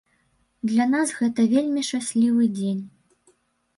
[0.69, 2.81] Для нас гэта вельмі шчаслівы дзень.